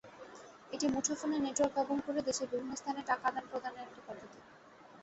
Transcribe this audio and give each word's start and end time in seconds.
এটি 0.71 0.85
মুঠোফোনের 0.87 1.41
নেটওয়ার্ক 1.41 1.73
ব্যবহার 1.77 2.01
করে 2.07 2.19
দেশের 2.21 2.47
বিভিন্ন 2.51 2.71
স্থানে 2.75 3.01
টাকা 3.09 3.23
আদান-প্রদানের 3.29 3.85
একটি 3.85 4.01
পদ্ধতি। 4.07 4.39